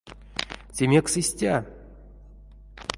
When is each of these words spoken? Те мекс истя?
Те 0.75 0.83
мекс 0.89 1.15
истя? 1.21 1.53